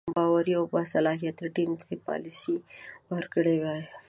باوري 0.17 0.53
او 0.59 0.65
باصلاحیته 0.73 1.45
ټیم 1.55 1.71
ته 1.79 1.85
یې 1.91 1.97
پالیسي 2.07 2.55
ورکړې 3.11 3.55
وای. 3.63 3.81